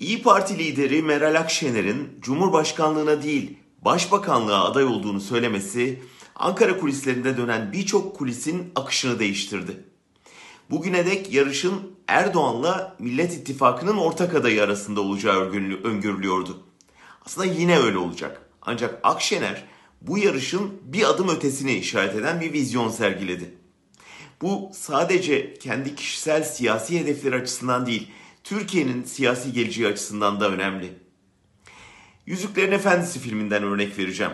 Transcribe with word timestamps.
İyi 0.00 0.22
Parti 0.22 0.58
lideri 0.58 1.02
Meral 1.02 1.34
Akşener'in 1.34 2.08
Cumhurbaşkanlığına 2.20 3.22
değil 3.22 3.58
Başbakanlığa 3.82 4.64
aday 4.64 4.84
olduğunu 4.84 5.20
söylemesi 5.20 6.02
Ankara 6.34 6.78
kulislerinde 6.78 7.36
dönen 7.36 7.72
birçok 7.72 8.16
kulisin 8.16 8.72
akışını 8.76 9.18
değiştirdi. 9.18 9.84
Bugüne 10.70 11.06
dek 11.06 11.32
yarışın 11.32 11.74
Erdoğan'la 12.08 12.96
Millet 12.98 13.34
İttifakı'nın 13.34 13.96
ortak 13.96 14.34
adayı 14.34 14.62
arasında 14.62 15.00
olacağı 15.00 15.40
öngörülüyordu. 15.84 16.62
Aslında 17.26 17.46
yine 17.46 17.78
öyle 17.78 17.98
olacak. 17.98 18.50
Ancak 18.62 19.00
Akşener 19.02 19.64
bu 20.00 20.18
yarışın 20.18 20.72
bir 20.82 21.10
adım 21.10 21.28
ötesine 21.28 21.74
işaret 21.74 22.14
eden 22.14 22.40
bir 22.40 22.52
vizyon 22.52 22.88
sergiledi. 22.88 23.54
Bu 24.42 24.70
sadece 24.74 25.54
kendi 25.54 25.94
kişisel 25.94 26.44
siyasi 26.44 27.00
hedefleri 27.00 27.36
açısından 27.36 27.86
değil, 27.86 28.08
Türkiye'nin 28.44 29.04
siyasi 29.04 29.52
geleceği 29.52 29.86
açısından 29.86 30.40
da 30.40 30.50
önemli. 30.50 30.92
Yüzüklerin 32.26 32.72
Efendisi 32.72 33.18
filminden 33.18 33.62
örnek 33.62 33.98
vereceğim. 33.98 34.32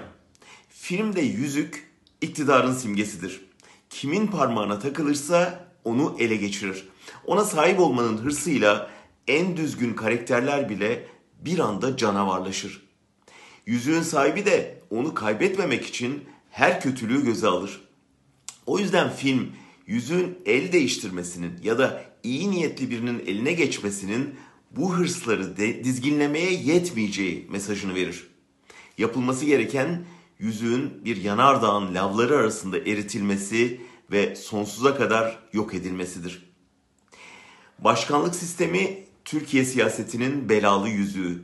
Filmde 0.69 1.21
yüzük 1.21 1.91
iktidarın 2.21 2.75
simgesidir. 2.75 3.41
Kimin 3.91 4.27
parmağına 4.27 4.79
takılırsa 4.79 5.69
onu 5.85 6.17
ele 6.19 6.37
geçirir. 6.37 6.89
Ona 7.27 7.45
sahip 7.45 7.81
olmanın 7.81 8.19
hırsıyla 8.19 8.91
en 9.29 9.57
düzgün 9.57 9.95
karakterler 9.95 10.69
bile 10.69 11.09
bir 11.41 11.59
anda 11.59 11.97
canavarlaşır. 11.97 12.87
Yüzüğün 13.67 14.03
sahibi 14.03 14.47
de 14.47 14.83
onu 14.91 15.15
kaybetmemek 15.15 15.87
için 15.87 16.25
her 16.51 16.81
kötülüğü 16.81 17.25
göze 17.25 17.47
alır. 17.47 17.81
O 18.67 18.79
yüzden 18.79 19.11
film 19.11 19.53
yüzüğün 19.87 20.39
el 20.47 20.73
değiştirmesinin 20.73 21.61
ya 21.63 21.79
da 21.79 22.05
iyi 22.27 22.51
niyetli 22.51 22.91
birinin 22.91 23.19
eline 23.27 23.53
geçmesinin 23.53 24.35
bu 24.71 24.95
hırsları 24.95 25.57
de 25.57 25.85
dizginlemeye 25.85 26.53
yetmeyeceği 26.53 27.47
mesajını 27.51 27.95
verir. 27.95 28.27
Yapılması 28.99 29.45
gereken 29.45 30.05
yüzüğün 30.39 31.05
bir 31.05 31.17
yanardağın 31.17 31.95
lavları 31.95 32.37
arasında 32.37 32.79
eritilmesi 32.79 33.81
ve 34.11 34.37
sonsuza 34.37 34.97
kadar 34.97 35.39
yok 35.53 35.75
edilmesidir. 35.75 36.53
Başkanlık 37.79 38.35
sistemi 38.35 39.05
Türkiye 39.25 39.65
siyasetinin 39.65 40.49
belalı 40.49 40.89
yüzüğü. 40.89 41.43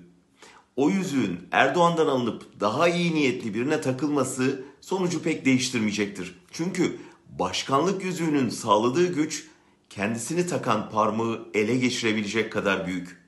O 0.76 0.90
yüzüğün 0.90 1.40
Erdoğan'dan 1.50 2.06
alınıp 2.06 2.60
daha 2.60 2.88
iyi 2.88 3.14
niyetli 3.14 3.54
birine 3.54 3.80
takılması 3.80 4.64
sonucu 4.80 5.22
pek 5.22 5.44
değiştirmeyecektir. 5.44 6.38
Çünkü 6.50 6.96
başkanlık 7.38 8.04
yüzüğünün 8.04 8.48
sağladığı 8.48 9.14
güç 9.14 9.46
kendisini 9.94 10.46
takan 10.46 10.90
parmağı 10.90 11.48
ele 11.54 11.76
geçirebilecek 11.76 12.52
kadar 12.52 12.86
büyük. 12.86 13.22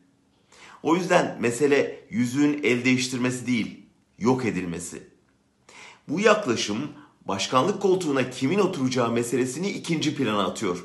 O 0.83 0.97
yüzden 0.97 1.37
mesele 1.41 2.07
yüzüğün 2.11 2.61
el 2.63 2.85
değiştirmesi 2.85 3.47
değil, 3.47 3.87
yok 4.19 4.45
edilmesi. 4.45 5.09
Bu 6.09 6.21
yaklaşım 6.21 6.79
başkanlık 7.25 7.83
koltuğuna 7.83 8.31
kimin 8.31 8.59
oturacağı 8.59 9.13
meselesini 9.13 9.71
ikinci 9.71 10.17
plana 10.17 10.45
atıyor. 10.45 10.85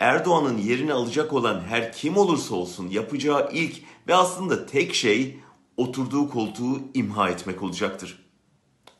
Erdoğan'ın 0.00 0.58
yerini 0.58 0.92
alacak 0.92 1.32
olan 1.32 1.60
her 1.60 1.92
kim 1.92 2.16
olursa 2.16 2.54
olsun 2.54 2.88
yapacağı 2.88 3.50
ilk 3.52 3.76
ve 4.08 4.14
aslında 4.14 4.66
tek 4.66 4.94
şey 4.94 5.40
oturduğu 5.76 6.30
koltuğu 6.30 6.80
imha 6.94 7.28
etmek 7.28 7.62
olacaktır. 7.62 8.24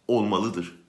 Olmalıdır. 0.08 0.87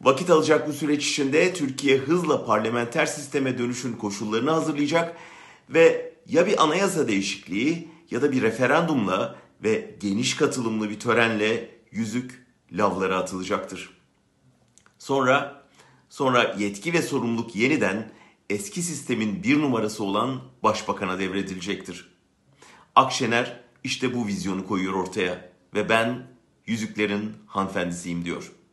Vakit 0.00 0.30
alacak 0.30 0.68
bu 0.68 0.72
süreç 0.72 1.08
içinde 1.08 1.54
Türkiye 1.54 1.98
hızla 1.98 2.44
parlamenter 2.44 3.06
sisteme 3.06 3.58
dönüşün 3.58 3.92
koşullarını 3.92 4.50
hazırlayacak 4.50 5.16
ve 5.70 6.12
ya 6.26 6.46
bir 6.46 6.62
anayasa 6.62 7.08
değişikliği 7.08 7.88
ya 8.10 8.22
da 8.22 8.32
bir 8.32 8.42
referandumla 8.42 9.36
ve 9.64 9.96
geniş 10.00 10.36
katılımlı 10.36 10.90
bir 10.90 11.00
törenle 11.00 11.70
yüzük 11.92 12.46
lavlara 12.72 13.18
atılacaktır. 13.18 13.90
Sonra 14.98 15.62
sonra 16.08 16.54
yetki 16.58 16.92
ve 16.92 17.02
sorumluluk 17.02 17.56
yeniden 17.56 18.12
eski 18.50 18.82
sistemin 18.82 19.42
bir 19.42 19.60
numarası 19.60 20.04
olan 20.04 20.40
başbakana 20.62 21.18
devredilecektir. 21.18 22.10
Akşener 22.96 23.60
işte 23.84 24.14
bu 24.14 24.26
vizyonu 24.26 24.66
koyuyor 24.66 24.94
ortaya 24.94 25.52
ve 25.74 25.88
ben 25.88 26.26
yüzüklerin 26.66 27.32
hanımefendisiyim 27.46 28.24
diyor. 28.24 28.52